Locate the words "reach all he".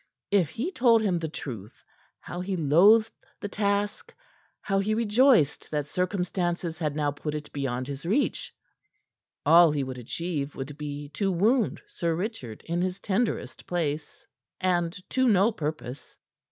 8.03-9.83